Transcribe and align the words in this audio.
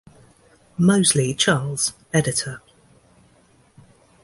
Mosley, 0.79 1.35
Charles, 1.35 1.93
editor. 2.11 2.63